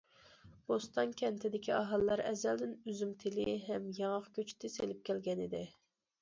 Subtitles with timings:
[0.69, 5.63] بوستان كەنتىدىكى ئاھالىلەر ئەزەلدىن ئۈزۈم تېلى ھەم ياڭاق كۆچىتى سېلىپ كەلگەنىدى.